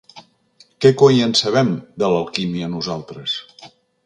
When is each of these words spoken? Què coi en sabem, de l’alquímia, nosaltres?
Què 0.85 0.91
coi 1.01 1.21
en 1.25 1.35
sabem, 1.41 1.69
de 2.05 2.09
l’alquímia, 2.15 2.71
nosaltres? 2.75 3.39